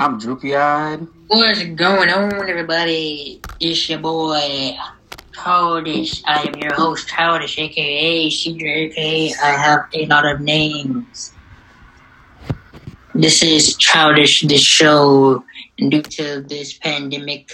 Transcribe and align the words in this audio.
I'm 0.00 0.16
droopy 0.16 0.56
eyed. 0.56 1.06
What's 1.26 1.62
going 1.62 2.08
on, 2.08 2.32
everybody? 2.48 3.38
It's 3.60 3.86
your 3.86 3.98
boy, 3.98 4.74
Childish. 5.34 6.22
I 6.24 6.44
am 6.44 6.54
your 6.54 6.72
host, 6.72 7.06
Childish, 7.06 7.58
aka 7.58 8.30
CJ, 8.30 8.62
aka 8.62 9.34
I 9.44 9.50
have 9.50 9.80
a 9.92 10.06
lot 10.06 10.24
of 10.24 10.40
names. 10.40 11.34
This 13.14 13.42
is 13.42 13.76
Childish, 13.76 14.40
the 14.40 14.56
show, 14.56 15.44
and 15.78 15.90
due 15.90 16.00
to 16.00 16.40
this 16.48 16.78
pandemic, 16.78 17.52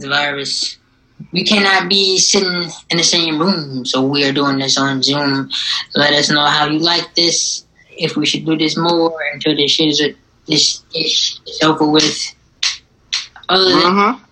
the 0.00 0.08
virus, 0.08 0.78
we 1.32 1.44
cannot 1.44 1.88
be 1.88 2.18
sitting 2.18 2.72
in 2.90 2.96
the 2.96 3.04
same 3.04 3.38
room, 3.38 3.86
so 3.86 4.02
we 4.02 4.24
are 4.24 4.32
doing 4.32 4.58
this 4.58 4.76
on 4.76 5.00
Zoom. 5.00 5.48
Let 5.94 6.12
us 6.12 6.28
know 6.28 6.44
how 6.44 6.66
you 6.66 6.80
like 6.80 7.14
this, 7.14 7.66
if 7.96 8.16
we 8.16 8.26
should 8.26 8.46
do 8.46 8.58
this 8.58 8.76
more 8.76 9.16
until 9.32 9.54
this 9.54 9.78
is, 9.78 10.02
this 10.48 10.82
is 10.94 11.40
over 11.62 11.86
with. 11.86 12.34
Other 13.48 13.64
than, 13.64 13.80
Mm-hmm. 13.80 14.24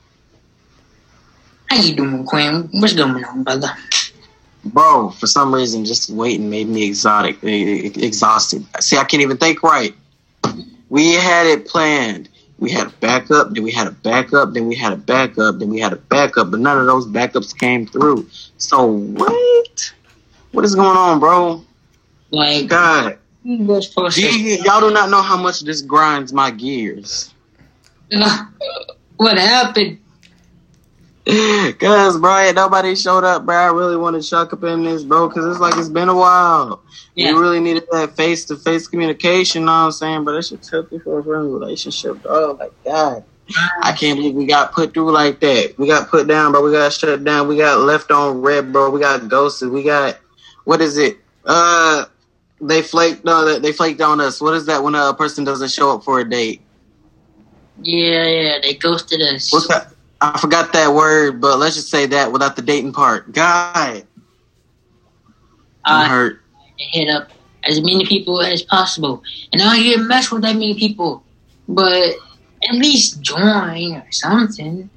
how 1.70 1.76
you 1.82 1.94
doing, 1.94 2.24
Quinn? 2.24 2.68
What's 2.72 2.92
going 2.94 3.24
on, 3.24 3.42
brother? 3.44 3.68
Bro, 4.64 5.10
for 5.10 5.26
some 5.26 5.54
reason, 5.54 5.84
just 5.84 6.10
waiting 6.10 6.50
made 6.50 6.68
me 6.68 6.84
exotic, 6.86 7.38
exhausted. 7.42 8.66
See, 8.80 8.96
I 8.96 9.04
can't 9.04 9.22
even 9.22 9.36
think 9.36 9.62
right. 9.62 9.94
We 10.88 11.12
had 11.14 11.46
it 11.46 11.66
planned. 11.66 12.28
We 12.58 12.70
had 12.70 12.86
a 12.88 12.90
backup, 13.00 13.52
then 13.52 13.62
we 13.62 13.70
had 13.70 13.86
a 13.86 13.90
backup, 13.90 14.54
then 14.54 14.66
we 14.66 14.74
had 14.76 14.92
a 14.92 14.96
backup, 14.96 15.58
then 15.58 15.68
we 15.68 15.78
had 15.78 15.92
a 15.92 15.96
backup, 15.96 16.50
but 16.50 16.58
none 16.60 16.78
of 16.78 16.86
those 16.86 17.06
backups 17.06 17.56
came 17.56 17.86
through. 17.86 18.28
So 18.56 18.86
what? 18.86 19.92
What 20.52 20.64
is 20.64 20.74
going 20.74 20.96
on, 20.96 21.20
bro? 21.20 21.62
Like, 22.30 22.66
God, 22.68 23.18
we 23.46 23.64
were 23.64 23.80
supposed 23.80 24.16
to. 24.16 24.38
you, 24.38 24.56
y'all 24.64 24.80
do 24.80 24.90
not 24.90 25.08
know 25.08 25.22
how 25.22 25.36
much 25.36 25.60
this 25.60 25.80
grinds 25.80 26.32
my 26.32 26.50
gears. 26.50 27.32
what 29.16 29.38
happened? 29.38 29.98
Cause, 31.78 32.18
bro, 32.18 32.38
ain't 32.38 32.54
nobody 32.54 32.94
showed 32.94 33.24
up, 33.24 33.46
bro. 33.46 33.56
I 33.56 33.72
really 33.72 33.96
want 33.96 34.20
to 34.20 34.28
chuck 34.28 34.52
up 34.52 34.62
in 34.64 34.84
this, 34.84 35.02
bro, 35.02 35.28
because 35.28 35.44
it's 35.46 35.60
like 35.60 35.76
it's 35.76 35.88
been 35.88 36.08
a 36.08 36.14
while. 36.14 36.82
Yeah. 37.14 37.30
You 37.30 37.40
really 37.40 37.60
needed 37.60 37.84
that 37.90 38.16
face 38.16 38.44
to 38.46 38.56
face 38.56 38.86
communication, 38.86 39.64
know 39.64 39.72
what 39.72 39.78
I'm 39.78 39.92
saying? 39.92 40.24
But 40.24 40.32
that 40.32 40.44
shit's 40.44 40.70
healthy 40.70 40.98
for 40.98 41.18
a 41.18 41.24
friend 41.24 41.52
relationship, 41.52 42.22
dog. 42.22 42.60
Like, 42.60 42.84
God. 42.84 43.24
I 43.82 43.92
can't 43.92 44.18
believe 44.18 44.34
we 44.34 44.46
got 44.46 44.72
put 44.72 44.92
through 44.92 45.12
like 45.12 45.38
that. 45.40 45.74
We 45.78 45.86
got 45.86 46.08
put 46.08 46.26
down, 46.26 46.52
bro. 46.52 46.64
We 46.64 46.72
got 46.72 46.92
shut 46.92 47.22
down. 47.22 47.46
We 47.46 47.56
got 47.56 47.78
left 47.78 48.10
on 48.10 48.40
red, 48.40 48.72
bro. 48.72 48.90
We 48.90 49.00
got 49.00 49.28
ghosted. 49.28 49.70
We 49.70 49.84
got, 49.84 50.18
what 50.64 50.80
is 50.80 50.96
it? 50.96 51.18
Uh, 51.44 52.06
they 52.60 52.82
flaked, 52.82 53.24
no, 53.24 53.58
they 53.58 53.72
flaked 53.72 54.00
on 54.00 54.20
us. 54.20 54.40
What 54.40 54.54
is 54.54 54.66
that 54.66 54.82
when 54.82 54.94
a 54.94 55.14
person 55.14 55.44
doesn't 55.44 55.70
show 55.70 55.94
up 55.94 56.04
for 56.04 56.20
a 56.20 56.28
date? 56.28 56.62
Yeah, 57.82 58.26
yeah, 58.26 58.58
they 58.62 58.74
ghosted 58.74 59.20
us. 59.20 59.52
What's 59.52 59.68
that? 59.68 59.88
I 60.20 60.38
forgot 60.38 60.72
that 60.72 60.94
word, 60.94 61.40
but 61.40 61.58
let's 61.58 61.76
just 61.76 61.90
say 61.90 62.06
that 62.06 62.32
without 62.32 62.56
the 62.56 62.62
dating 62.62 62.92
part. 62.92 63.32
God, 63.32 64.06
I'm 65.84 66.04
I 66.04 66.08
hurt. 66.08 66.40
hit 66.78 67.10
up 67.10 67.28
as 67.64 67.80
many 67.80 68.06
people 68.06 68.40
as 68.40 68.62
possible, 68.62 69.22
and 69.52 69.60
I 69.60 69.78
didn't 69.78 70.08
mess 70.08 70.32
with 70.32 70.42
that 70.42 70.54
many 70.54 70.74
people, 70.78 71.22
but 71.68 72.14
at 72.66 72.74
least 72.74 73.20
join 73.20 73.96
or 73.96 74.06
something. 74.10 74.88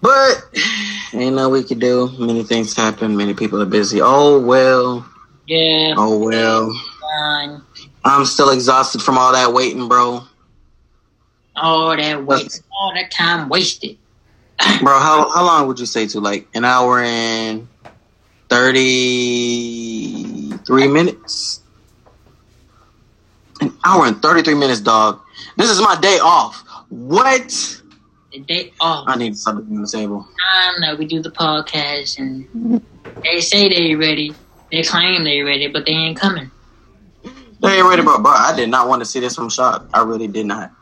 But 0.00 0.42
ain't 1.12 1.36
no 1.36 1.50
we 1.50 1.62
could 1.62 1.80
do. 1.80 2.10
Many 2.18 2.42
things 2.42 2.74
happen. 2.74 3.16
Many 3.16 3.34
people 3.34 3.60
are 3.60 3.66
busy. 3.66 4.00
Oh 4.00 4.40
well. 4.40 5.06
Yeah, 5.50 5.94
Oh 5.98 6.16
well. 6.16 6.72
I'm 8.04 8.24
still 8.24 8.50
exhausted 8.50 9.02
from 9.02 9.18
all 9.18 9.32
that 9.32 9.52
waiting, 9.52 9.88
bro. 9.88 10.22
All 11.56 11.96
that 11.96 12.24
wait, 12.24 12.62
all 12.70 12.94
that 12.94 13.10
time 13.10 13.48
wasted. 13.48 13.98
Bro, 14.80 15.00
how 15.00 15.28
how 15.28 15.44
long 15.44 15.66
would 15.66 15.80
you 15.80 15.86
say 15.86 16.06
to? 16.06 16.20
Like 16.20 16.46
an 16.54 16.64
hour 16.64 17.02
and 17.02 17.66
thirty 18.48 20.52
three 20.58 20.86
minutes? 20.86 21.62
An 23.60 23.76
hour 23.84 24.06
and 24.06 24.22
thirty 24.22 24.42
three 24.42 24.54
minutes, 24.54 24.80
dog. 24.80 25.20
This 25.56 25.68
is 25.68 25.80
my 25.80 25.98
day 26.00 26.20
off. 26.22 26.62
What? 26.90 27.48
The 28.32 28.38
day 28.38 28.72
off. 28.80 29.08
I 29.08 29.16
need 29.16 29.36
something 29.36 29.66
on 29.74 29.82
the 29.82 29.88
table. 29.88 30.28
time 30.54 30.74
that 30.82 30.96
we 30.96 31.06
do 31.06 31.20
the 31.20 31.32
podcast 31.32 32.20
and 32.20 32.80
they 33.24 33.40
say 33.40 33.68
they 33.68 33.96
ready. 33.96 34.36
They 34.70 34.82
claim 34.82 35.24
they 35.24 35.40
ready, 35.42 35.66
but 35.68 35.86
they 35.86 35.92
ain't 35.92 36.18
coming. 36.18 36.50
They 37.60 37.78
ain't 37.78 37.86
ready, 37.88 38.02
but 38.02 38.22
Bro, 38.22 38.32
I 38.32 38.54
did 38.56 38.70
not 38.70 38.88
want 38.88 39.00
to 39.00 39.06
see 39.06 39.20
this 39.20 39.34
from 39.34 39.50
shot. 39.50 39.86
I 39.92 40.02
really 40.02 40.28
did 40.28 40.46
not. 40.46 40.72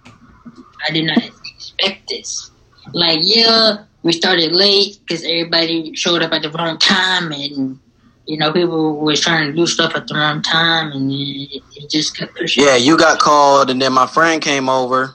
I 0.89 0.93
did 0.93 1.07
not 1.07 1.19
expect 1.19 2.09
this. 2.09 2.51
Like, 2.93 3.21
yeah, 3.23 3.85
we 4.03 4.13
started 4.13 4.53
late 4.53 4.99
because 5.07 5.25
everybody 5.25 5.95
showed 5.95 6.23
up 6.23 6.33
at 6.33 6.43
the 6.43 6.51
wrong 6.51 6.79
time, 6.79 7.33
and 7.33 7.79
you 8.27 8.37
know, 8.39 8.53
people 8.53 8.97
was 9.01 9.21
trying 9.21 9.49
to 9.51 9.57
do 9.57 9.67
stuff 9.67 9.95
at 9.97 10.07
the 10.07 10.15
wrong 10.15 10.43
time, 10.43 10.93
and 10.93 11.11
it, 11.11 11.63
it 11.77 11.91
just 11.91 12.17
kept 12.17 12.37
pushing. 12.37 12.63
Yeah, 12.65 12.77
you 12.77 12.97
got 12.97 13.19
called, 13.19 13.71
and 13.71 13.81
then 13.83 13.93
my 13.93 14.07
friend 14.07 14.41
came 14.41 14.69
over. 14.69 15.15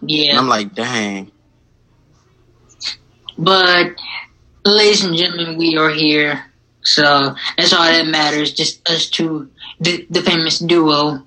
And 0.00 0.10
Yeah, 0.10 0.38
I'm 0.38 0.48
like, 0.48 0.74
dang. 0.74 1.32
but 3.38 3.92
ladies 4.64 5.04
and 5.04 5.16
gentlemen, 5.16 5.56
we 5.56 5.76
are 5.76 5.90
here, 5.90 6.44
so 6.86 7.34
that's 7.58 7.72
all 7.72 7.84
that 7.84 8.06
matters. 8.06 8.52
Just 8.52 8.88
us 8.88 9.06
two, 9.10 9.50
the, 9.80 10.06
the 10.10 10.22
famous 10.22 10.58
duo. 10.58 11.22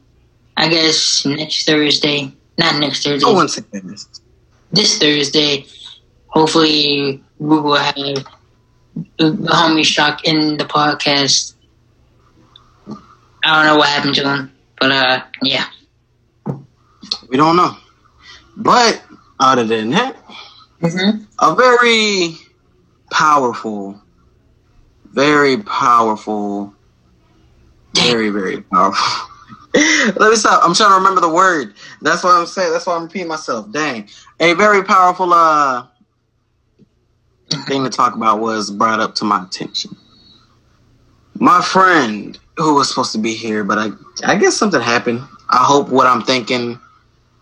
I 0.57 0.67
guess 0.67 1.25
next 1.25 1.65
Thursday, 1.65 2.31
not 2.57 2.79
next 2.79 3.03
Thursday. 3.03 3.31
One 3.31 3.47
said 3.47 3.65
this. 3.71 4.07
this 4.71 4.97
Thursday, 4.97 5.65
hopefully 6.27 7.23
we 7.37 7.59
will 7.59 7.75
have 7.75 7.95
the 7.95 8.25
homie 9.17 9.85
Shock 9.85 10.25
in 10.25 10.57
the 10.57 10.65
podcast. 10.65 11.53
I 13.43 13.55
don't 13.63 13.65
know 13.67 13.77
what 13.77 13.87
happened 13.89 14.15
to 14.15 14.23
him, 14.29 14.51
but 14.79 14.91
uh, 14.91 15.23
yeah. 15.41 15.65
We 17.29 17.37
don't 17.37 17.55
know. 17.55 17.77
But 18.57 19.01
other 19.39 19.63
than 19.63 19.91
that, 19.91 20.15
Mm-hmm. 20.81 21.23
a 21.39 21.55
very 21.55 22.35
powerful, 23.11 24.01
very 25.13 25.57
powerful, 25.57 26.73
very, 27.95 28.29
very 28.29 28.61
powerful. 28.61 29.29
Let 29.75 30.31
me 30.31 30.35
stop. 30.35 30.61
I'm 30.63 30.73
trying 30.75 30.91
to 30.91 30.95
remember 30.95 31.21
the 31.21 31.29
word. 31.29 31.73
That's 32.01 32.23
what 32.23 32.35
I'm 32.35 32.47
saying. 32.47 32.71
That's 32.73 32.87
why 32.87 32.95
I'm 32.95 33.03
repeating 33.03 33.27
myself. 33.27 33.71
Dang. 33.71 34.09
A 34.39 34.53
very 34.55 34.83
powerful 34.83 35.33
uh 35.33 35.85
thing 37.67 37.83
to 37.83 37.89
talk 37.89 38.15
about 38.15 38.39
was 38.39 38.71
brought 38.71 38.99
up 38.99 39.15
to 39.15 39.25
my 39.25 39.43
attention. 39.43 39.95
My 41.35 41.61
friend 41.61 42.37
who 42.57 42.75
was 42.75 42.89
supposed 42.89 43.13
to 43.13 43.19
be 43.19 43.35
here, 43.35 43.63
but 43.63 43.77
I 43.77 43.89
I 44.25 44.37
guess 44.37 44.57
something 44.57 44.81
happened. 44.81 45.21
I 45.49 45.63
hope 45.63 45.89
what 45.89 46.07
I'm 46.07 46.23
thinking 46.23 46.79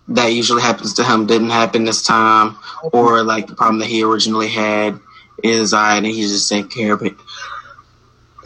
that 0.10 0.28
usually 0.34 0.62
happens 0.62 0.94
to 0.96 1.04
him 1.04 1.28
didn't 1.28 1.50
happen 1.50 1.86
this 1.86 2.04
time, 2.04 2.58
or 2.94 3.24
like 3.24 3.48
the 3.48 3.56
problem 3.56 3.80
that 3.80 3.88
he 3.90 4.04
originally 4.04 4.48
had 4.48 5.00
is 5.44 5.74
I 5.74 5.98
and 5.98 6.06
he's 6.06 6.32
just 6.32 6.50
taking 6.50 6.70
care 6.70 6.94
of 6.94 7.04
it. 7.04 7.16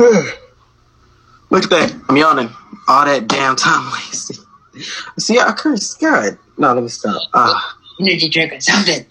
Look 1.52 1.66
at 1.66 1.70
that. 1.70 1.96
I'm 2.10 2.18
yawning. 2.18 2.50
All 2.88 3.06
that 3.06 3.28
damn 3.28 3.56
time 3.56 3.92
wasted. 3.92 4.38
See, 5.20 5.38
I 5.38 5.52
curse. 5.52 5.94
God. 5.94 6.40
No, 6.58 6.74
let 6.74 6.82
me 6.82 6.90
stop. 6.90 7.22
Ah. 7.36 7.78
Energy 8.00 8.28
drink 8.28 8.54
or 8.54 8.60
something. 8.60 9.06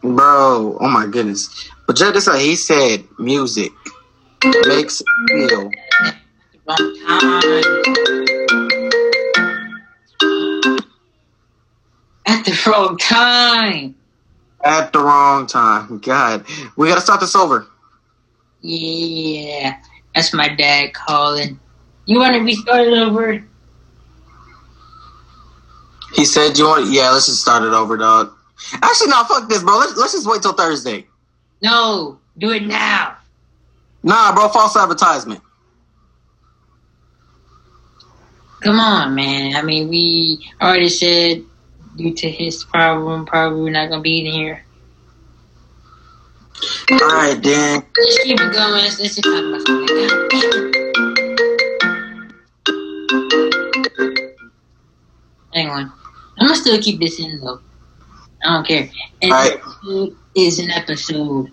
Bro, 0.00 0.78
oh 0.80 0.88
my 0.88 1.06
goodness. 1.06 1.70
But 1.86 1.96
check 1.96 2.14
this 2.14 2.28
out. 2.28 2.38
He 2.38 2.56
said 2.56 3.04
music 3.18 3.72
makes 4.66 5.02
me 5.28 5.48
feel. 5.48 5.70
At 12.26 12.44
the 12.44 12.62
wrong 12.66 12.96
time. 12.96 13.96
At 14.64 14.92
the 14.94 14.98
wrong 15.00 15.46
time. 15.46 15.98
God. 15.98 16.46
We 16.76 16.88
gotta 16.88 17.02
start 17.02 17.20
this 17.20 17.36
over. 17.36 17.66
Yeah, 18.62 19.78
that's 20.16 20.32
my 20.32 20.48
dad 20.48 20.94
calling. 20.94 21.60
You 22.06 22.18
want 22.18 22.34
to 22.36 22.44
be 22.44 22.54
started 22.54 22.94
over? 22.94 23.44
He 26.14 26.24
said 26.24 26.56
you 26.56 26.64
want 26.64 26.90
yeah, 26.90 27.10
let's 27.10 27.26
just 27.26 27.42
start 27.42 27.62
it 27.62 27.74
over, 27.74 27.98
dog. 27.98 28.32
Actually 28.72 29.08
no, 29.08 29.24
fuck 29.24 29.48
this, 29.48 29.62
bro. 29.62 29.76
Let's 29.76 29.96
let's 29.96 30.12
just 30.14 30.26
wait 30.26 30.40
till 30.40 30.54
Thursday. 30.54 31.06
No, 31.62 32.18
do 32.38 32.50
it 32.50 32.62
now. 32.62 33.18
Nah, 34.02 34.34
bro, 34.34 34.48
false 34.48 34.74
advertisement. 34.76 35.42
Come 38.62 38.80
on, 38.80 39.14
man. 39.14 39.54
I 39.54 39.62
mean, 39.62 39.88
we 39.88 40.48
already 40.62 40.88
said 40.88 41.44
due 41.96 42.14
to 42.14 42.30
his 42.30 42.64
problem, 42.64 43.26
probably 43.26 43.60
we're 43.60 43.70
not 43.70 43.90
gonna 43.90 44.00
be 44.00 44.20
in 44.20 44.32
here. 44.32 44.65
Alright 46.90 47.42
then. 47.42 47.82
Let's 47.98 48.18
keep 48.22 48.40
it 48.40 48.52
going. 48.52 48.72
Let's, 48.72 49.00
let's 49.00 49.16
just 49.16 49.24
talk 49.24 49.44
about 49.44 49.66
something. 49.66 49.96
Hang 55.54 55.70
on. 55.70 55.92
I'm 56.38 56.46
gonna 56.46 56.54
still 56.54 56.80
keep 56.80 57.00
this 57.00 57.18
in 57.18 57.40
though. 57.40 57.60
I 58.44 58.54
don't 58.54 58.66
care. 58.66 58.88
And 59.22 59.32
All 59.32 59.38
right. 59.38 60.12
is 60.34 60.58
an 60.58 60.70
episode. 60.70 61.50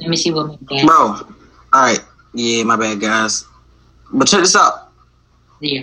Let 0.00 0.10
me 0.10 0.16
see 0.16 0.32
what 0.32 0.48
my 0.48 0.56
dad. 0.68 0.86
Bro. 0.86 0.96
All 0.96 1.26
right. 1.72 2.00
Yeah, 2.34 2.64
my 2.64 2.76
bad, 2.76 3.00
guys. 3.00 3.46
But 4.12 4.26
check 4.26 4.40
this 4.40 4.56
out. 4.56 4.92
Yeah. 5.60 5.82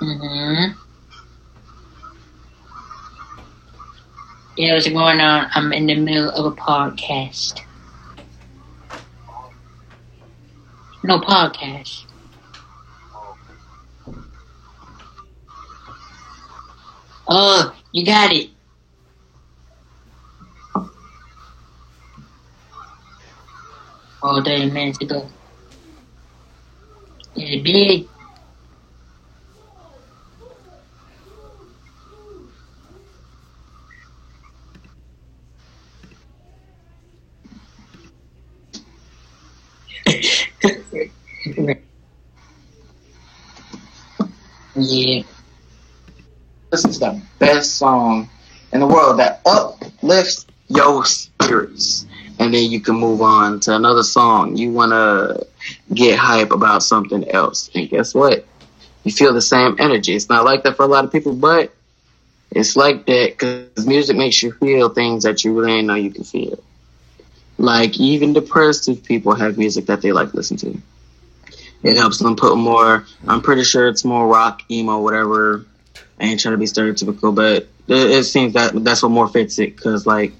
Mm-hmm. 0.00 0.83
Yeah, 4.56 4.74
what's 4.74 4.88
going 4.88 5.20
on? 5.20 5.48
I'm 5.54 5.72
in 5.72 5.86
the 5.86 5.96
middle 5.96 6.30
of 6.30 6.44
a 6.46 6.54
podcast. 6.54 7.60
No 11.04 11.20
podcast. 11.20 12.06
Oh, 17.28 17.74
you 17.92 18.04
got 18.04 18.32
it. 18.32 18.50
Oh, 24.22 24.42
30 24.42 24.70
minutes 24.70 24.98
ago. 25.00 25.28
Yeah, 27.34 27.60
big. 27.62 28.08
yeah. 44.76 45.22
Is 46.84 46.98
the 46.98 47.20
best 47.38 47.76
song 47.76 48.28
in 48.72 48.80
the 48.80 48.86
world 48.86 49.18
that 49.18 49.40
uplifts 49.46 50.46
your 50.68 51.04
spirits. 51.04 52.06
And 52.38 52.52
then 52.52 52.70
you 52.70 52.80
can 52.80 52.96
move 52.96 53.22
on 53.22 53.60
to 53.60 53.74
another 53.74 54.02
song. 54.02 54.56
You 54.56 54.72
want 54.72 54.92
to 54.92 55.46
get 55.94 56.18
hype 56.18 56.50
about 56.50 56.82
something 56.82 57.28
else. 57.30 57.70
And 57.74 57.88
guess 57.88 58.14
what? 58.14 58.44
You 59.04 59.12
feel 59.12 59.32
the 59.32 59.42
same 59.42 59.76
energy. 59.78 60.14
It's 60.14 60.28
not 60.28 60.44
like 60.44 60.64
that 60.64 60.76
for 60.76 60.82
a 60.82 60.88
lot 60.88 61.04
of 61.04 61.12
people, 61.12 61.34
but 61.34 61.72
it's 62.50 62.76
like 62.76 63.06
that 63.06 63.38
because 63.38 63.86
music 63.86 64.16
makes 64.16 64.42
you 64.42 64.52
feel 64.52 64.88
things 64.88 65.22
that 65.24 65.44
you 65.44 65.52
really 65.52 65.72
didn't 65.72 65.86
know 65.86 65.94
you 65.94 66.10
can 66.10 66.24
feel. 66.24 66.62
Like 67.58 67.98
even 68.00 68.32
depressed 68.32 69.04
people 69.04 69.34
have 69.34 69.56
music 69.58 69.86
that 69.86 70.02
they 70.02 70.12
like 70.12 70.30
to 70.30 70.36
listen 70.36 70.56
to. 70.58 70.76
It 71.84 71.96
helps 71.96 72.18
them 72.18 72.34
put 72.34 72.56
more. 72.56 73.06
I'm 73.28 73.42
pretty 73.42 73.62
sure 73.62 73.88
it's 73.88 74.04
more 74.04 74.26
rock, 74.26 74.62
emo, 74.70 75.00
whatever. 75.00 75.66
I 76.20 76.24
ain't 76.24 76.40
trying 76.40 76.54
to 76.54 76.58
be 76.58 76.66
stereotypical, 76.66 77.34
but 77.34 77.68
it, 77.88 78.10
it 78.10 78.24
seems 78.24 78.54
that 78.54 78.72
that's 78.84 79.02
what 79.02 79.10
more 79.10 79.28
fits 79.28 79.58
it. 79.58 79.76
Cause 79.76 80.06
like 80.06 80.32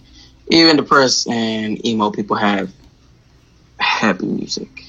even 0.49 0.77
depressed 0.77 1.29
and 1.29 1.85
emo 1.85 2.11
people 2.11 2.37
have 2.37 2.71
happy 3.79 4.27
music 4.27 4.85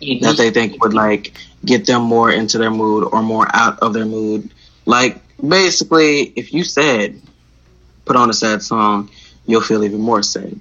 mm-hmm. 0.00 0.24
that 0.24 0.36
they 0.36 0.50
think 0.50 0.82
would 0.82 0.94
like 0.94 1.32
get 1.64 1.86
them 1.86 2.02
more 2.02 2.30
into 2.30 2.58
their 2.58 2.70
mood 2.70 3.08
or 3.12 3.22
more 3.22 3.46
out 3.54 3.78
of 3.80 3.92
their 3.92 4.04
mood. 4.04 4.50
Like 4.86 5.20
basically, 5.46 6.32
if 6.36 6.52
you 6.52 6.64
said 6.64 7.20
put 8.04 8.16
on 8.16 8.30
a 8.30 8.34
sad 8.34 8.62
song, 8.62 9.10
you'll 9.46 9.62
feel 9.62 9.82
even 9.84 10.00
more 10.00 10.22
sad, 10.22 10.58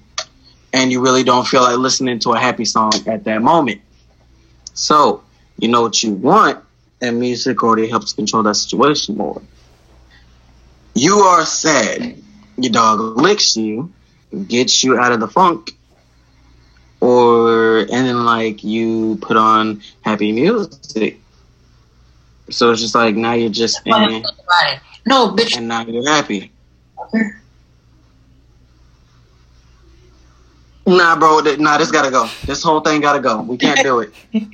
and 0.71 0.91
you 0.91 1.01
really 1.01 1.23
don't 1.23 1.47
feel 1.47 1.61
like 1.61 1.77
listening 1.77 2.19
to 2.19 2.31
a 2.31 2.39
happy 2.39 2.65
song 2.65 2.93
at 3.05 3.23
that 3.25 3.41
moment. 3.41 3.81
So 4.73 5.23
you 5.57 5.67
know 5.67 5.81
what 5.81 6.01
you 6.03 6.13
want, 6.13 6.63
and 7.01 7.19
music 7.19 7.63
already 7.63 7.87
helps 7.87 8.13
control 8.13 8.43
that 8.43 8.55
situation 8.55 9.17
more. 9.17 9.41
You 10.95 11.15
are 11.19 11.45
sad. 11.45 12.21
Your 12.57 12.71
dog 12.71 13.17
licks 13.17 13.55
you, 13.57 13.91
gets 14.47 14.83
you 14.83 14.97
out 14.99 15.11
of 15.11 15.19
the 15.19 15.27
funk, 15.27 15.71
or 17.01 17.79
and 17.79 17.89
then 17.89 18.25
like 18.25 18.63
you 18.63 19.17
put 19.21 19.35
on 19.37 19.81
happy 20.01 20.31
music. 20.31 21.19
So 22.49 22.71
it's 22.71 22.81
just 22.81 22.93
like 22.93 23.15
now 23.15 23.33
you're 23.33 23.49
just 23.49 23.81
in, 23.87 24.23
No, 25.05 25.29
bitch. 25.29 25.57
and 25.57 25.67
now 25.67 25.83
you're 25.85 26.07
happy. 26.07 26.51
Nah, 30.85 31.17
bro. 31.17 31.41
th- 31.41 31.59
Nah, 31.59 31.77
this 31.77 31.89
gotta 31.91 32.11
go. 32.11 32.27
This 32.45 32.61
whole 32.61 32.81
thing 32.81 33.01
gotta 33.01 33.19
go. 33.21 33.41
We 33.41 33.57
can't 33.57 33.81
do 33.81 33.99
it. 34.01 34.13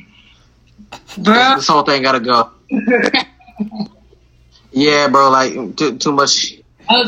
Bro. 1.18 1.56
This 1.56 1.68
whole 1.68 1.84
thing 1.84 2.02
gotta 2.04 2.20
go. 2.20 2.52
Yeah, 4.72 5.08
bro. 5.08 5.30
Like 5.30 5.54
too, 5.76 5.98
too 5.98 6.12
much. 6.12 6.56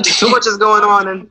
Too 0.03 0.29
much 0.29 0.45
is 0.47 0.57
going 0.57 0.83
on, 0.83 1.07
and 1.07 1.29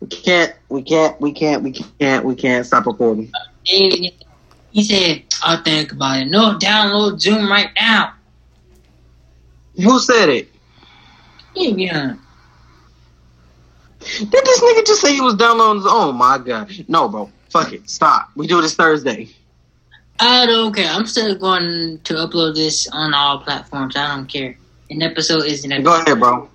we 0.00 0.06
can't. 0.08 0.54
We 0.68 0.82
can't. 0.82 1.20
We 1.20 1.32
can't. 1.32 1.62
We 1.62 1.72
can't. 1.72 2.24
We 2.24 2.34
can't 2.34 2.64
stop 2.66 2.86
recording. 2.86 3.32
He 3.64 4.84
said, 4.84 5.24
I'll 5.42 5.62
think 5.62 5.92
about 5.92 6.20
it. 6.20 6.26
No, 6.26 6.56
download 6.58 7.20
Zoom 7.20 7.50
right 7.50 7.70
now. 7.74 8.14
Who 9.76 9.98
said 9.98 10.28
it? 10.28 10.48
Yeah. 11.54 12.14
Did 14.00 14.30
this 14.30 14.60
nigga 14.62 14.86
just 14.86 15.00
say 15.00 15.12
he 15.14 15.20
was 15.20 15.34
downloading? 15.34 15.82
his- 15.82 15.90
Oh 15.92 16.12
my 16.12 16.38
god. 16.38 16.70
No, 16.88 17.08
bro. 17.08 17.30
Fuck 17.50 17.72
it. 17.72 17.90
Stop. 17.90 18.30
We 18.36 18.46
do 18.46 18.60
this 18.62 18.74
Thursday. 18.74 19.28
I 20.20 20.46
don't 20.46 20.72
care. 20.74 20.88
I'm 20.90 21.06
still 21.06 21.34
going 21.34 21.98
to 22.04 22.14
upload 22.14 22.54
this 22.54 22.86
on 22.92 23.12
all 23.14 23.38
platforms. 23.40 23.96
I 23.96 24.14
don't 24.14 24.26
care. 24.26 24.56
An 24.90 25.02
episode 25.02 25.44
is 25.46 25.64
an 25.64 25.72
episode. 25.72 25.84
Go 25.84 26.02
ahead, 26.02 26.18
bro. 26.20 26.48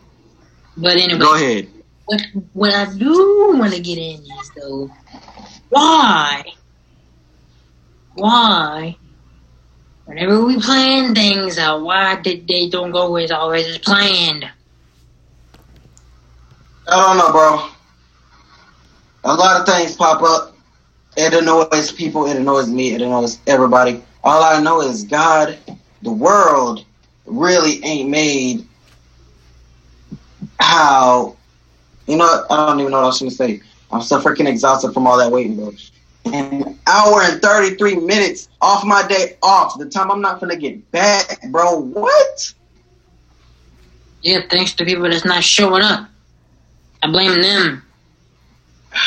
But 0.78 0.98
anyway, 0.98 1.20
Go 1.20 1.36
ahead. 1.36 1.68
what 2.06 2.22
what 2.54 2.74
I 2.74 2.94
do 2.98 3.56
want 3.58 3.74
to 3.74 3.80
get 3.80 3.98
in 3.98 4.22
is 4.22 4.52
though, 4.60 4.92
why, 5.70 6.44
why, 8.16 8.98
whenever 10.06 10.44
we 10.46 10.60
plan 10.60 11.16
things 11.16 11.58
out, 11.58 11.82
why 11.82 12.16
did 12.22 12.48
they 12.48 12.70
don't 12.70 12.92
go 12.92 13.16
as 13.16 13.32
always 13.32 13.68
as 13.68 13.78
planned? 13.78 14.50
I 16.88 16.96
don't 17.08 17.18
know, 17.18 17.32
bro. 17.32 17.70
A 19.24 19.34
lot 19.34 19.62
of 19.62 19.66
things 19.66 19.96
pop 19.96 20.22
up. 20.22 20.56
It 21.18 21.34
annoys 21.34 21.92
people. 21.92 22.28
It 22.28 22.38
annoys 22.38 22.68
me. 22.70 22.94
It 22.94 23.02
annoys 23.02 23.40
everybody. 23.48 24.04
All 24.24 24.44
I 24.44 24.62
know 24.62 24.82
is 24.82 25.04
God, 25.04 25.58
the 26.04 26.12
world, 26.12 26.86
really 27.26 27.84
ain't 27.84 28.10
made 28.10 28.68
how. 30.60 31.38
You 32.08 32.18
know. 32.18 32.46
I 32.50 32.68
don't 32.68 32.80
even 32.80 32.92
know 32.92 32.98
what 32.98 33.04
I 33.04 33.08
was 33.08 33.20
to 33.20 33.32
say. 33.32 33.62
I'm 33.92 34.02
so 34.02 34.20
freaking 34.20 34.48
exhausted 34.48 34.94
from 34.94 35.08
all 35.08 35.18
that 35.18 35.32
waiting, 35.32 35.56
bro. 35.56 35.72
An 36.26 36.80
hour 36.88 37.22
and 37.22 37.42
33 37.42 37.98
minutes 37.98 38.50
off 38.60 38.84
my 38.84 39.08
day 39.08 39.38
off. 39.44 39.78
The 39.78 39.86
time 39.86 40.10
I'm 40.12 40.22
not 40.22 40.40
to 40.40 40.58
get 40.58 40.92
back, 40.92 41.40
bro. 41.52 41.80
What? 41.80 42.54
Yeah, 44.22 44.42
thanks 44.50 44.74
to 44.76 44.86
people 44.86 45.04
that's 45.04 45.24
not 45.24 45.44
showing 45.44 45.84
up. 45.84 46.10
I 47.04 47.12
blame 47.12 47.40
them. 47.40 47.84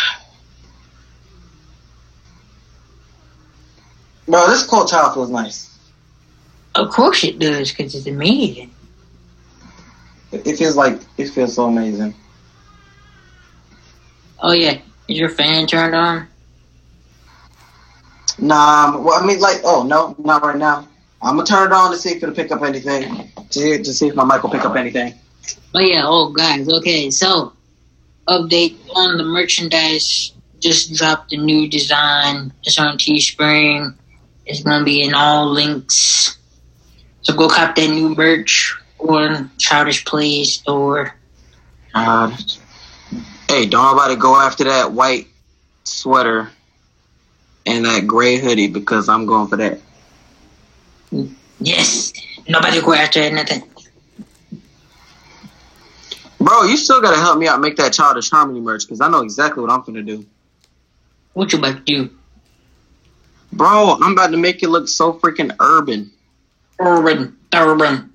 Bro, 4.28 4.48
this 4.50 4.66
cold 4.66 4.88
towel 4.88 5.12
feels 5.14 5.30
nice. 5.30 5.67
Of 6.78 6.90
course 6.90 7.24
it 7.24 7.40
does, 7.40 7.72
because 7.72 7.94
it's 7.96 8.06
amazing. 8.06 8.70
It 10.30 10.56
feels 10.56 10.76
like, 10.76 11.00
it 11.16 11.28
feels 11.30 11.54
so 11.54 11.66
amazing. 11.66 12.14
Oh 14.40 14.52
yeah, 14.52 14.78
is 15.08 15.18
your 15.18 15.28
fan 15.28 15.66
turned 15.66 15.96
on? 15.96 16.28
Nah, 18.38 18.94
um, 18.94 19.02
well, 19.02 19.20
I 19.20 19.26
mean, 19.26 19.40
like, 19.40 19.60
oh 19.64 19.82
no, 19.82 20.14
not 20.18 20.42
right 20.42 20.56
now. 20.56 20.86
I'm 21.20 21.34
gonna 21.34 21.44
turn 21.44 21.66
it 21.66 21.74
on 21.74 21.90
to 21.90 21.98
see 21.98 22.10
if 22.10 22.22
it'll 22.22 22.32
pick 22.32 22.52
up 22.52 22.62
anything. 22.62 23.32
To, 23.50 23.82
to 23.82 23.92
see 23.92 24.06
if 24.06 24.14
my 24.14 24.24
mic 24.24 24.44
will 24.44 24.50
pick 24.50 24.64
up 24.64 24.76
anything. 24.76 25.14
Oh 25.74 25.80
yeah, 25.80 26.02
oh 26.04 26.30
guys, 26.30 26.68
okay, 26.68 27.10
so 27.10 27.52
update 28.28 28.76
on 28.94 29.16
the 29.16 29.24
merchandise. 29.24 30.32
Just 30.60 30.94
dropped 30.94 31.32
a 31.32 31.36
new 31.36 31.68
design. 31.68 32.52
It's 32.62 32.78
on 32.78 32.98
Teespring. 32.98 33.96
It's 34.46 34.62
gonna 34.62 34.84
be 34.84 35.02
in 35.02 35.14
all 35.14 35.50
links. 35.50 36.37
So 37.28 37.34
go 37.34 37.46
cop 37.46 37.76
that 37.76 37.90
new 37.90 38.14
merch 38.14 38.74
on 38.98 39.50
Childish 39.58 40.06
Play 40.06 40.44
store. 40.44 41.14
Uh, 41.92 42.34
hey, 43.50 43.66
don't 43.66 43.84
nobody 43.84 44.16
go 44.16 44.34
after 44.34 44.64
that 44.64 44.92
white 44.92 45.26
sweater 45.84 46.50
and 47.66 47.84
that 47.84 48.06
gray 48.06 48.38
hoodie 48.38 48.68
because 48.68 49.10
I'm 49.10 49.26
going 49.26 49.46
for 49.46 49.56
that. 49.58 49.78
Yes, 51.60 52.14
nobody 52.48 52.80
go 52.80 52.94
after 52.94 53.30
nothing. 53.30 53.62
Bro, 56.40 56.62
you 56.62 56.78
still 56.78 57.02
gotta 57.02 57.18
help 57.18 57.38
me 57.38 57.46
out 57.46 57.60
make 57.60 57.76
that 57.76 57.92
childish 57.92 58.30
harmony 58.30 58.60
merch 58.60 58.86
because 58.86 59.02
I 59.02 59.10
know 59.10 59.20
exactly 59.20 59.60
what 59.60 59.70
I'm 59.70 59.82
gonna 59.82 60.02
do. 60.02 60.24
What 61.34 61.52
you 61.52 61.58
about 61.58 61.76
to 61.76 61.82
do? 61.82 62.10
Bro, 63.52 63.98
I'm 64.00 64.12
about 64.12 64.30
to 64.30 64.38
make 64.38 64.62
it 64.62 64.70
look 64.70 64.88
so 64.88 65.12
freaking 65.12 65.54
urban. 65.60 66.10
Urban, 66.80 67.36
urban. 67.54 68.12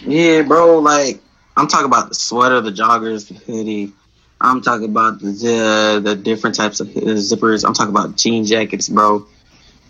Yeah, 0.00 0.42
bro. 0.42 0.78
Like 0.78 1.20
I'm 1.56 1.68
talking 1.68 1.86
about 1.86 2.08
the 2.08 2.14
sweater, 2.14 2.60
the 2.60 2.72
joggers, 2.72 3.28
the 3.28 3.34
hoodie. 3.34 3.92
I'm 4.40 4.60
talking 4.60 4.88
about 4.88 5.20
the 5.20 6.00
the, 6.02 6.16
different 6.16 6.56
types 6.56 6.80
of 6.80 6.88
zippers. 6.88 7.64
I'm 7.64 7.74
talking 7.74 7.94
about 7.94 8.16
jean 8.16 8.44
jackets, 8.44 8.88
bro. 8.88 9.26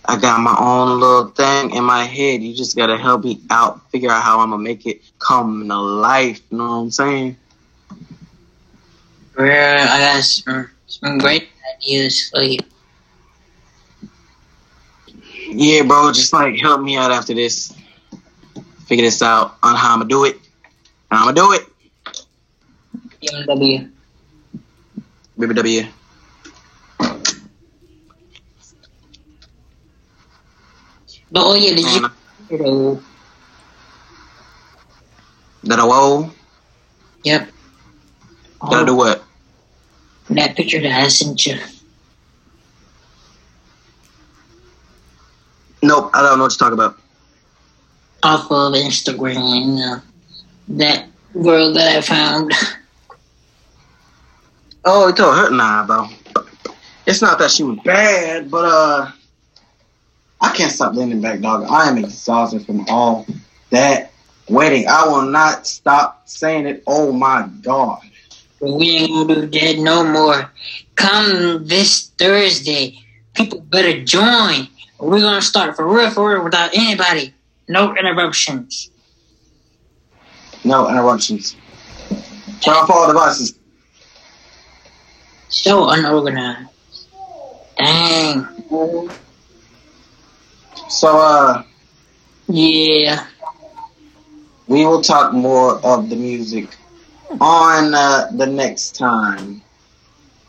I 0.04 0.18
got 0.18 0.40
my 0.40 0.56
own 0.58 0.98
little 0.98 1.28
thing 1.28 1.70
in 1.74 1.84
my 1.84 2.04
head. 2.04 2.42
You 2.42 2.54
just 2.54 2.76
gotta 2.76 2.98
help 2.98 3.24
me 3.24 3.40
out, 3.50 3.88
figure 3.90 4.10
out 4.10 4.22
how 4.22 4.40
I'm 4.40 4.50
gonna 4.50 4.62
make 4.62 4.84
it 4.84 5.00
come 5.18 5.68
to 5.68 5.76
life. 5.76 6.40
You 6.50 6.58
know 6.58 6.64
what 6.64 6.76
I'm 6.76 6.90
saying? 6.90 7.36
Well, 9.38 9.88
I 9.88 9.98
got 9.98 10.22
some, 10.24 10.70
some 10.86 11.18
great 11.18 11.48
ideas 11.78 12.28
for 12.30 12.42
you. 12.42 12.58
Yeah, 15.54 15.82
bro. 15.82 16.12
Just 16.12 16.32
like 16.32 16.58
help 16.58 16.80
me 16.80 16.96
out 16.96 17.10
after 17.10 17.34
this. 17.34 17.72
Figure 18.86 19.04
this 19.04 19.22
out 19.22 19.56
on 19.62 19.76
how 19.76 19.92
I'm 19.92 20.00
gonna 20.00 20.08
do 20.08 20.24
it. 20.24 20.38
I'm 21.10 21.34
gonna 21.34 21.34
do 21.34 21.52
it. 21.52 21.66
BMW. 23.22 23.90
BBW. 25.38 25.88
But 31.30 31.46
oh 31.46 31.54
yeah, 31.54 31.74
did 31.74 31.86
you? 31.86 32.08
you 32.50 32.58
know, 32.58 33.02
That 35.64 35.78
whoa? 35.78 36.30
Yep. 37.24 37.48
Gotta 38.60 38.86
do 38.86 38.96
what? 38.96 39.24
That 40.30 40.56
picture 40.56 40.80
that 40.80 41.00
I 41.00 41.08
sent 41.08 41.46
you. 41.46 41.58
I 46.24 46.30
don't 46.30 46.38
know 46.38 46.44
what 46.44 46.52
to 46.52 46.58
talk 46.58 46.72
about. 46.72 46.98
off 48.22 48.44
of 48.50 48.74
Instagram. 48.74 49.78
Uh, 49.80 50.00
that 50.68 51.06
girl 51.34 51.72
that 51.74 51.96
I 51.96 52.00
found. 52.00 52.52
Oh, 54.84 55.06
you 55.06 55.14
told 55.14 55.36
her 55.36 55.50
nah, 55.50 55.86
bro. 55.86 56.08
It's 57.06 57.22
not 57.22 57.38
that 57.38 57.52
she 57.52 57.62
was 57.62 57.78
bad, 57.84 58.50
but 58.50 58.64
uh, 58.64 59.10
I 60.40 60.52
can't 60.56 60.72
stop 60.72 60.94
leaning 60.94 61.20
back, 61.20 61.40
dog. 61.40 61.66
I 61.70 61.88
am 61.88 61.98
exhausted 61.98 62.66
from 62.66 62.84
all 62.88 63.24
that 63.70 64.10
waiting. 64.48 64.88
I 64.88 65.06
will 65.06 65.22
not 65.22 65.68
stop 65.68 66.28
saying 66.28 66.66
it. 66.66 66.82
Oh 66.88 67.12
my 67.12 67.48
god. 67.60 68.00
We 68.60 68.90
ain't 68.90 69.28
gonna 69.28 69.46
do 69.46 69.60
that 69.60 69.78
no 69.78 70.02
more. 70.04 70.50
Come 70.96 71.64
this 71.66 72.08
Thursday, 72.18 72.98
people 73.34 73.60
better 73.60 74.02
join. 74.02 74.66
We're 75.02 75.18
gonna 75.18 75.42
start 75.42 75.74
for 75.74 75.84
real, 75.84 76.10
for 76.10 76.32
real, 76.32 76.44
without 76.44 76.70
anybody. 76.76 77.34
No 77.68 77.92
interruptions. 77.96 78.88
No 80.64 80.88
interruptions. 80.88 81.56
Turn 82.60 82.74
off 82.74 82.88
all 82.88 83.08
devices. 83.08 83.58
So 85.48 85.88
unorganized. 85.90 86.68
Dang. 87.76 88.46
So 90.88 91.18
uh, 91.18 91.64
Yeah. 92.46 93.26
we 94.68 94.86
will 94.86 95.02
talk 95.02 95.32
more 95.32 95.84
of 95.84 96.10
the 96.10 96.16
music 96.16 96.76
on 97.40 97.92
uh, 97.92 98.28
the 98.36 98.46
next 98.46 98.94
time 98.94 99.62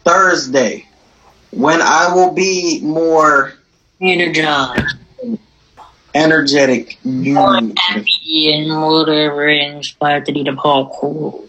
Thursday 0.06 0.86
when 1.50 1.82
I 1.82 2.14
will 2.14 2.32
be 2.34 2.82
more 2.84 3.54
Energized. 4.04 4.98
energetic. 6.14 6.98
You 7.06 7.36
happy 7.36 8.54
and 8.54 8.82
whatever 8.82 9.48
inspired 9.48 10.26
to 10.26 10.34
do 10.34 10.44
the 10.44 10.52
parkour. 10.52 11.48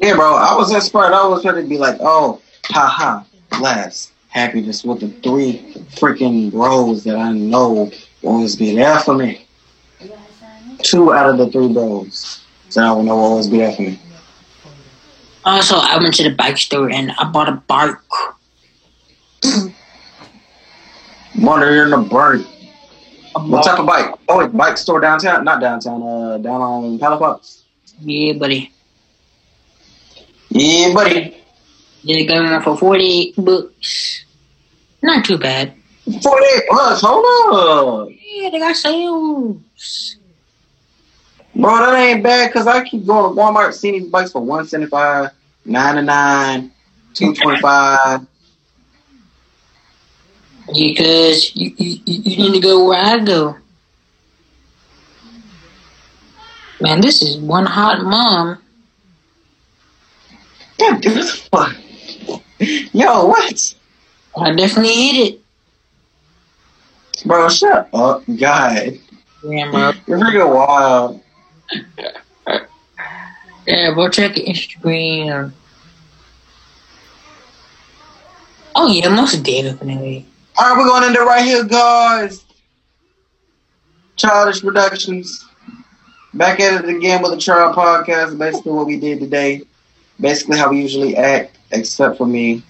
Yeah, 0.00 0.14
bro. 0.14 0.34
I 0.34 0.56
was 0.56 0.72
inspired. 0.72 1.12
I 1.12 1.26
was 1.28 1.44
ready 1.44 1.62
to 1.62 1.68
be 1.68 1.76
like, 1.76 1.98
oh, 2.00 2.40
haha, 2.64 3.22
laughs, 3.60 4.12
happiness 4.28 4.82
with 4.82 5.00
the 5.00 5.08
three 5.20 5.58
freaking 5.90 6.50
bros 6.50 7.04
that 7.04 7.16
I 7.16 7.32
know 7.32 7.70
will 7.70 7.92
always 8.22 8.56
be 8.56 8.74
there 8.74 8.98
for 9.00 9.14
me. 9.14 9.46
Two 10.82 11.12
out 11.12 11.28
of 11.28 11.36
the 11.36 11.50
three 11.50 11.70
bros. 11.70 12.42
So 12.70 12.82
I 12.82 12.90
will 12.92 13.02
know 13.02 13.16
will 13.16 13.24
always 13.24 13.46
be 13.46 13.58
there 13.58 13.72
for 13.72 13.82
me. 13.82 14.00
Also, 15.44 15.76
I 15.76 15.98
went 15.98 16.14
to 16.14 16.22
the 16.22 16.34
bike 16.34 16.56
store 16.56 16.90
and 16.90 17.12
I 17.18 17.24
bought 17.24 17.50
a 17.50 17.52
bike. 17.52 17.96
Wonder 21.44 21.84
in 21.84 21.90
the 21.90 21.98
bird. 21.98 22.46
A 23.36 23.40
What 23.40 23.64
type 23.64 23.78
of 23.78 23.86
bike? 23.86 24.14
Oh, 24.28 24.38
wait, 24.38 24.56
bike 24.56 24.78
store 24.78 25.00
downtown? 25.00 25.44
Not 25.44 25.60
downtown, 25.60 26.02
uh, 26.02 26.38
down 26.38 26.62
on 26.62 26.98
Palafox. 26.98 27.62
Yeah, 28.00 28.32
buddy. 28.32 28.72
Yeah, 30.48 30.94
buddy. 30.94 31.36
They 32.04 32.24
got 32.24 32.50
one 32.50 32.62
for 32.62 32.78
48 32.78 33.34
bucks. 33.36 34.24
Not 35.02 35.24
too 35.26 35.36
bad. 35.36 35.74
48 36.04 36.62
bucks, 36.70 37.00
hold 37.02 37.24
on. 37.24 38.18
Yeah, 38.24 38.50
they 38.50 38.58
got 38.58 38.76
sales. 38.76 40.16
Bro, 41.54 41.76
that 41.76 41.94
ain't 41.98 42.22
bad 42.22 42.48
because 42.48 42.66
I 42.66 42.84
keep 42.84 43.04
going 43.04 43.34
to 43.34 43.40
Walmart 43.40 43.74
seeing 43.74 43.94
these 43.94 44.10
bikes 44.10 44.32
for 44.32 44.40
175 44.40 45.30
99 45.66 46.72
225 47.14 48.26
Because 50.66 51.54
you, 51.54 51.72
you, 51.76 51.98
you 52.06 52.36
need 52.36 52.54
to 52.54 52.60
go 52.60 52.88
where 52.88 52.98
I 52.98 53.18
go. 53.18 53.56
Man, 56.80 57.00
this 57.00 57.22
is 57.22 57.38
one 57.38 57.66
hot 57.66 58.02
mom. 58.02 58.58
Damn, 60.78 61.00
dude, 61.00 61.12
this 61.14 61.34
is 61.34 61.40
fun. 61.48 61.76
Yo, 62.58 63.26
what? 63.26 63.74
I 64.36 64.52
definitely 64.52 64.92
eat 64.92 65.34
it. 65.34 65.40
Bro, 67.26 67.48
shut 67.48 67.88
up. 67.92 68.24
God. 68.38 68.98
Yeah, 69.42 69.70
bro. 69.70 69.92
You're 70.06 70.18
freaking 70.18 70.54
wild. 70.54 71.20
Yeah, 73.66 73.94
bro, 73.94 74.08
check 74.10 74.32
Instagram. 74.34 75.52
Oh, 78.74 78.88
yeah, 78.88 79.08
most 79.08 79.42
definitely. 79.42 80.26
All 80.56 80.70
right, 80.70 80.78
we're 80.78 80.86
going 80.86 81.08
into 81.08 81.20
right 81.22 81.44
here, 81.44 81.64
guys. 81.64 82.44
Childish 84.14 84.62
Productions. 84.62 85.44
Back 86.32 86.60
at 86.60 86.84
it 86.84 86.88
again 86.88 87.22
with 87.22 87.32
the 87.32 87.38
Child 87.38 87.74
Podcast. 87.74 88.38
Basically, 88.38 88.70
what 88.70 88.86
we 88.86 88.98
did 89.00 89.18
today. 89.18 89.62
Basically, 90.20 90.56
how 90.56 90.70
we 90.70 90.80
usually 90.80 91.16
act, 91.16 91.58
except 91.72 92.18
for 92.18 92.26
me. 92.26 92.62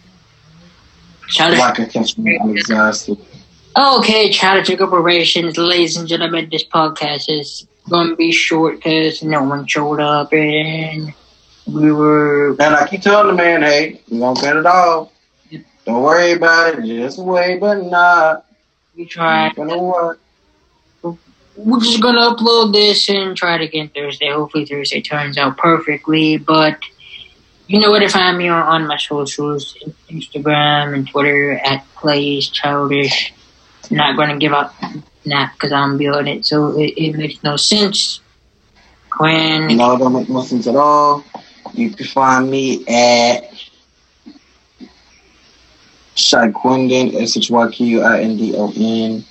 Like 1.39 1.81
I 1.81 1.85
catch 1.85 2.17
me, 2.17 2.39
I'm 2.41 2.57
exhausted. 2.57 3.19
Okay, 3.77 4.31
Childish 4.31 4.77
Corporations, 4.79 5.59
ladies 5.59 5.97
and 5.97 6.09
gentlemen, 6.09 6.49
this 6.51 6.65
podcast 6.65 7.25
is 7.29 7.67
going 7.91 8.09
to 8.09 8.17
be 8.17 8.33
short 8.33 8.77
because 8.77 9.23
no 9.23 9.43
one 9.43 9.67
showed 9.67 10.01
up 10.01 10.33
and 10.33 11.13
we 11.67 11.93
were. 11.93 12.51
And 12.51 12.63
I 12.63 12.87
keep 12.89 13.03
telling 13.03 13.27
the 13.29 13.35
man, 13.35 13.63
hey, 13.63 14.01
going 14.09 14.37
to 14.37 14.41
cut 14.41 14.57
it 14.57 14.65
off. 14.65 15.11
Don't 15.85 16.03
worry 16.03 16.33
about 16.33 16.79
it. 16.79 16.85
Just 16.85 17.19
wait, 17.19 17.61
but 17.61 17.83
not. 17.83 18.47
We 18.97 19.05
tried. 19.05 19.55
Gonna 19.57 19.83
work. 19.83 20.21
We're 21.57 21.79
just 21.79 22.03
to 22.03 22.09
upload 22.09 22.73
this 22.73 23.09
and 23.09 23.37
try 23.37 23.57
it 23.57 23.61
again 23.61 23.89
Thursday. 23.95 24.33
Hopefully, 24.33 24.65
Thursday 24.65 25.01
turns 25.01 25.39
out 25.39 25.57
perfectly. 25.57 26.37
But 26.37 26.81
you 27.69 27.79
know 27.79 27.91
where 27.91 28.01
to 28.01 28.09
find 28.09 28.37
me 28.37 28.49
on, 28.49 28.63
on 28.63 28.87
my 28.89 28.97
socials 28.97 29.77
Instagram 30.11 30.95
and 30.95 31.09
Twitter 31.09 31.53
at 31.53 31.87
Plays 31.95 32.49
Childish. 32.49 33.33
Not 33.91 34.17
to 34.17 34.39
give 34.39 34.53
up 34.53 34.75
that 35.27 35.53
because 35.55 35.73
I'm 35.73 35.97
building 35.97 36.39
it, 36.39 36.47
so 36.47 36.79
it, 36.79 36.95
it 36.97 37.17
makes 37.17 37.43
no 37.45 37.57
sense. 37.57 38.21
When 39.19 39.77
No, 39.77 39.95
it 39.95 39.99
don't 39.99 40.13
make 40.13 40.29
no 40.29 40.43
sense 40.43 40.67
at 40.67 40.75
all. 40.75 41.25
You 41.73 41.91
can 41.91 42.07
find 42.07 42.51
me 42.51 42.85
at 42.89 43.54
Shyqindon, 46.17 47.15
S-H-Y-Q-I-N-D-O-N, 47.21 49.25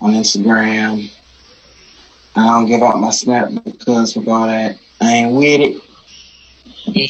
on 0.00 0.12
Instagram. 0.12 1.10
I 2.36 2.46
don't 2.46 2.66
give 2.66 2.82
out 2.82 3.00
my 3.00 3.10
snap 3.10 3.50
because 3.64 4.16
with 4.16 4.28
all 4.28 4.46
that, 4.46 4.78
I 5.00 5.12
ain't 5.12 5.34
with 5.34 5.60
it. 5.60 5.82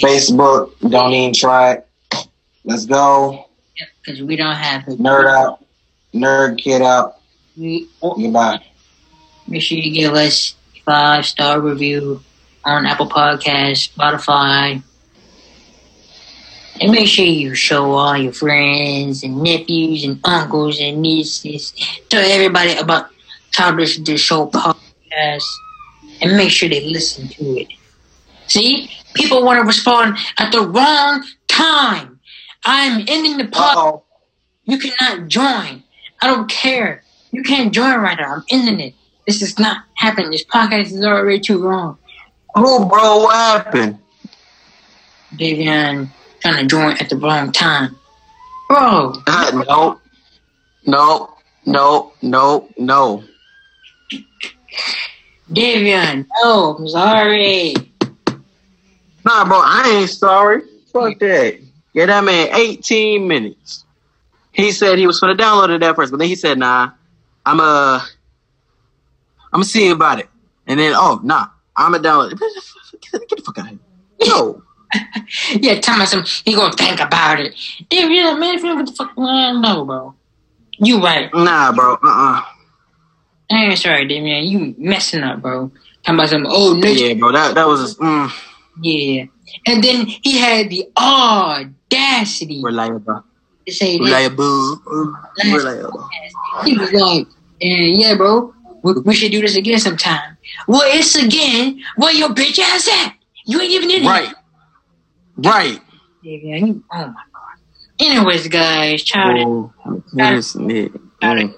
Facebook, 0.00 0.72
don't 0.90 1.12
even 1.12 1.34
try 1.34 1.72
it. 1.72 1.86
Let's 2.64 2.86
go. 2.86 3.46
because 4.04 4.22
we 4.22 4.36
don't 4.36 4.56
have 4.56 4.88
it. 4.88 4.98
Nerd 4.98 5.26
out. 5.26 5.64
Nerd 6.14 6.58
kid 6.58 6.82
out. 6.82 7.16
We, 7.56 7.88
Goodbye. 8.00 8.62
make 9.46 9.62
sure 9.62 9.78
you 9.78 9.92
give 9.92 10.14
us 10.14 10.54
five 10.84 11.26
star 11.26 11.60
review 11.60 12.22
on 12.64 12.86
Apple 12.86 13.08
Podcasts, 13.08 13.92
Spotify, 13.92 14.82
and 16.80 16.92
make 16.92 17.08
sure 17.08 17.24
you 17.24 17.54
show 17.54 17.92
all 17.92 18.16
your 18.16 18.32
friends 18.32 19.22
and 19.22 19.42
nephews 19.42 20.04
and 20.04 20.20
uncles 20.24 20.78
and 20.80 21.02
nieces. 21.02 21.72
Tell 22.08 22.22
everybody 22.24 22.76
about 22.76 23.10
Childish 23.52 23.98
the 23.98 24.16
Show 24.16 24.46
podcast. 24.48 25.44
and 26.20 26.36
make 26.36 26.50
sure 26.50 26.68
they 26.68 26.84
listen 26.84 27.28
to 27.28 27.44
it. 27.60 27.68
See, 28.48 28.90
people 29.14 29.44
want 29.44 29.60
to 29.60 29.64
respond 29.66 30.16
at 30.38 30.50
the 30.52 30.60
wrong 30.62 31.24
time. 31.46 32.18
I'm 32.64 33.04
ending 33.08 33.38
the 33.38 33.44
podcast. 33.44 34.02
You 34.64 34.78
cannot 34.78 35.28
join. 35.28 35.82
I 36.20 36.26
don't 36.26 36.48
care. 36.50 37.04
You 37.30 37.42
can't 37.42 37.72
join 37.72 38.00
right 38.00 38.18
now. 38.18 38.34
I'm 38.36 38.44
ending 38.50 38.80
it. 38.80 38.94
This 39.26 39.42
is 39.42 39.58
not 39.58 39.84
happening. 39.94 40.30
This 40.30 40.44
podcast 40.44 40.86
is 40.86 41.04
already 41.04 41.40
too 41.40 41.58
long. 41.58 41.98
Oh, 42.56 42.84
bro, 42.88 43.18
what 43.24 43.34
happened? 43.34 43.98
Davion 45.34 46.08
trying 46.40 46.56
to 46.62 46.66
join 46.66 46.96
at 46.98 47.08
the 47.08 47.16
wrong 47.16 47.52
time. 47.52 47.96
Bro, 48.68 49.14
Uh, 49.26 49.64
no, 49.66 50.00
no, 50.86 51.34
no, 51.66 52.12
no, 52.22 52.68
no. 52.78 53.24
Davion, 55.50 56.26
no, 56.42 56.76
I'm 56.78 56.88
sorry. 56.88 57.74
Nah, 59.24 59.44
bro, 59.46 59.60
I 59.62 59.98
ain't 60.00 60.10
sorry. 60.10 60.62
Fuck 60.92 61.18
that. 61.20 61.58
Get 61.94 62.06
that 62.06 62.22
man 62.24 62.48
18 62.54 63.26
minutes. 63.26 63.84
He 64.52 64.72
said 64.72 64.98
he 64.98 65.06
was 65.06 65.20
gonna 65.20 65.34
download 65.36 65.70
it 65.74 65.82
at 65.82 65.96
first, 65.96 66.10
but 66.10 66.18
then 66.18 66.28
he 66.28 66.34
said, 66.34 66.58
"Nah, 66.58 66.90
I'm 67.46 67.60
uh, 67.60 68.00
I'm 69.52 69.60
gonna 69.60 69.64
see 69.64 69.88
about 69.90 70.18
it." 70.18 70.28
And 70.66 70.78
then, 70.78 70.92
oh, 70.94 71.20
nah, 71.22 71.46
I'm 71.76 71.92
gonna 71.92 72.06
download 72.06 72.32
it. 72.32 72.38
Get, 73.00 73.28
get 73.28 73.36
the 73.38 73.42
fuck 73.42 73.58
out 73.58 73.64
of 73.66 73.70
here. 73.70 73.78
No, 74.26 74.62
Yeah, 75.50 75.80
tell 75.80 75.98
me 75.98 76.06
some. 76.06 76.24
He 76.44 76.54
gonna 76.54 76.72
think 76.72 77.00
about 77.00 77.40
it. 77.40 77.54
Man, 77.90 78.54
if 78.54 78.62
you 78.62 78.68
know 78.68 78.76
what 78.76 78.86
the 78.86 78.92
fuck, 78.92 79.16
man, 79.18 79.60
no, 79.60 79.84
bro. 79.84 80.14
You 80.78 81.02
right. 81.02 81.32
nah, 81.34 81.72
bro. 81.72 81.94
Uh, 81.94 81.98
uh 82.02 82.42
I 83.50 83.64
ain't 83.64 83.78
sorry, 83.78 84.06
Davion. 84.06 84.48
You 84.48 84.74
messing 84.78 85.22
up, 85.22 85.42
bro. 85.42 85.70
Talking 86.02 86.18
about 86.18 86.28
some 86.28 86.46
old 86.46 86.78
nigga. 86.78 87.08
Yeah, 87.08 87.14
bro. 87.14 87.32
That 87.32 87.54
that 87.54 87.66
was 87.66 87.96
mm, 87.96 88.30
Yeah. 88.82 89.24
And 89.66 89.82
then 89.82 90.06
he 90.06 90.38
had 90.38 90.70
the 90.70 90.88
audacity 90.96 92.62
reliable, 92.62 93.24
to 93.66 93.72
say 93.72 93.98
reliable, 93.98 94.80
reliable. 95.42 96.08
He 96.64 96.76
was 96.76 96.92
like, 96.92 97.26
yeah, 97.60 98.14
bro, 98.16 98.54
we, 98.82 98.92
we 99.00 99.14
should 99.14 99.32
do 99.32 99.40
this 99.40 99.56
again 99.56 99.78
sometime. 99.78 100.36
Well, 100.66 100.82
it's 100.84 101.14
again. 101.16 101.82
Where 101.96 102.12
your 102.12 102.30
bitch 102.30 102.58
ass 102.58 102.88
at? 102.88 103.14
You 103.46 103.60
ain't 103.60 103.72
even 103.72 103.90
in 103.90 104.02
here. 104.02 104.32
Right. 105.38 105.80
Yeah, 106.22 106.60
oh 106.64 106.82
my 106.90 107.06
god. 107.06 107.14
Anyways, 108.00 108.48
guys, 108.48 109.02
child, 109.04 109.72
Oh, 109.86 110.02
yes, 110.12 110.56
yeah. 110.56 110.88
Mm. 111.22 111.54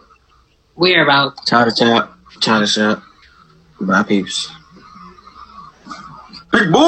we're 0.76 1.02
about 1.02 1.44
Chowder 1.46 1.70
chop, 1.70 2.16
chowder 2.40 2.66
chop. 2.66 3.02
Bye, 3.80 4.02
peeps. 4.02 4.50
Big 6.52 6.70
boy. 6.72 6.78